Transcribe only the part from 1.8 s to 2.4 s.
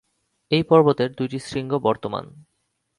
বর্তমান।